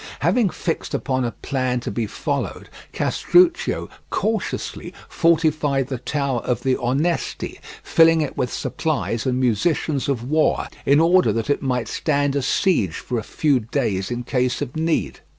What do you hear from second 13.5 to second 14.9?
days in case of